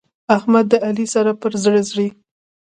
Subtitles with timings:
[0.37, 2.07] احمد د علي سره پر زړه ځي.